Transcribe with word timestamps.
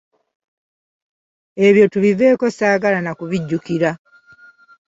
Ebyo 1.67 1.85
tubiveeko 1.93 2.45
ssaagala 2.51 2.99
na 3.03 3.11
kubijjukira. 3.19 3.91